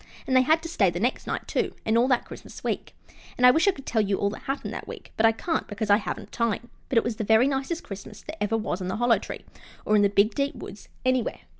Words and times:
And 0.25 0.35
they 0.35 0.41
had 0.41 0.63
to 0.63 0.67
stay 0.67 0.89
the 0.89 0.99
next 0.99 1.27
night, 1.27 1.47
too, 1.47 1.75
and 1.85 1.95
all 1.95 2.07
that 2.07 2.25
Christmas 2.25 2.63
week. 2.63 2.95
And 3.37 3.45
I 3.45 3.51
wish 3.51 3.67
I 3.67 3.71
could 3.71 3.85
tell 3.85 4.01
you 4.01 4.17
all 4.17 4.31
that 4.31 4.41
happened 4.45 4.73
that 4.73 4.87
week, 4.87 5.13
but 5.15 5.27
I 5.27 5.31
can't, 5.31 5.67
because 5.67 5.91
I 5.91 5.97
haven't 5.97 6.31
time. 6.31 6.71
But 6.89 6.97
it 6.97 7.03
was 7.03 7.17
the 7.17 7.23
very 7.23 7.45
nicest 7.47 7.83
Christmas 7.83 8.23
that 8.23 8.41
ever 8.41 8.57
was 8.57 8.81
in 8.81 8.87
the 8.87 8.95
Hollow 8.97 9.19
Tree, 9.19 9.45
or 9.85 9.95
in 9.95 10.01
the 10.01 10.09
Big 10.09 10.33
Deep 10.33 10.55
Woods 10.55 10.89
anywhere. 11.05 11.41